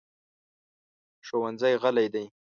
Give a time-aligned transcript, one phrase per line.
[1.27, 2.25] ښوونځی غلی دی.